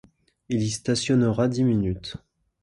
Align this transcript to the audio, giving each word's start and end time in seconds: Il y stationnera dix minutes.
Il 0.49 0.63
y 0.63 0.71
stationnera 0.71 1.47
dix 1.47 1.63
minutes. 1.63 2.15